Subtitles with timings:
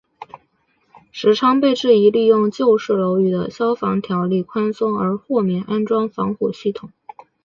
[1.11, 6.89] 时昌被质疑利用旧式楼宇的消防条例宽松而豁免安装防火系统。